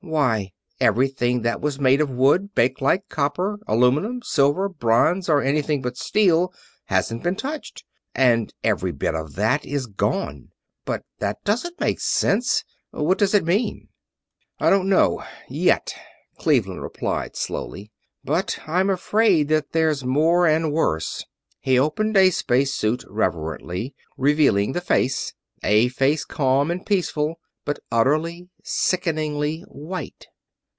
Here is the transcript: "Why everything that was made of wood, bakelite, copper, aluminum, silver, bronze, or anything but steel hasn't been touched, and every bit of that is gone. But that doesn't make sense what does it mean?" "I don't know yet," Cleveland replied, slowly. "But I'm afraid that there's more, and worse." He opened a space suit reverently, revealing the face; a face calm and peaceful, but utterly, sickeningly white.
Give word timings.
"Why 0.03 0.51
everything 0.81 1.43
that 1.43 1.61
was 1.61 1.79
made 1.79 2.01
of 2.01 2.09
wood, 2.09 2.53
bakelite, 2.55 3.07
copper, 3.07 3.59
aluminum, 3.67 4.21
silver, 4.23 4.67
bronze, 4.67 5.29
or 5.29 5.41
anything 5.43 5.81
but 5.81 5.95
steel 5.95 6.53
hasn't 6.87 7.21
been 7.23 7.35
touched, 7.37 7.85
and 8.13 8.51
every 8.63 8.91
bit 8.91 9.15
of 9.15 9.35
that 9.35 9.63
is 9.63 9.85
gone. 9.87 10.49
But 10.85 11.03
that 11.19 11.41
doesn't 11.45 11.79
make 11.79 11.99
sense 12.01 12.65
what 12.89 13.19
does 13.19 13.33
it 13.35 13.45
mean?" 13.45 13.87
"I 14.59 14.69
don't 14.71 14.89
know 14.89 15.23
yet," 15.47 15.93
Cleveland 16.39 16.81
replied, 16.81 17.35
slowly. 17.37 17.89
"But 18.23 18.59
I'm 18.67 18.89
afraid 18.89 19.47
that 19.49 19.71
there's 19.71 20.03
more, 20.03 20.45
and 20.47 20.73
worse." 20.73 21.23
He 21.61 21.79
opened 21.79 22.17
a 22.17 22.31
space 22.31 22.73
suit 22.73 23.05
reverently, 23.07 23.93
revealing 24.17 24.73
the 24.73 24.81
face; 24.81 25.33
a 25.63 25.87
face 25.87 26.25
calm 26.25 26.69
and 26.71 26.85
peaceful, 26.85 27.35
but 27.63 27.77
utterly, 27.91 28.49
sickeningly 28.63 29.61
white. 29.67 30.25